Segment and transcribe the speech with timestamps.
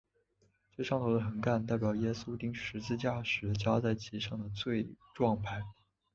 [0.75, 5.61] 最上头的横杠代表耶稣钉十字架时加在其上的罪状牌。